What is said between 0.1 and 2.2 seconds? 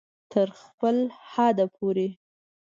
تر خپل حده پورې